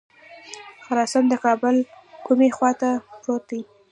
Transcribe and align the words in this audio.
خراسان 0.85 1.23
د 1.29 1.33
کابل 1.45 1.75
کومې 2.25 2.49
خواته 2.57 2.89
پروت 3.21 3.43
دی. 3.49 3.61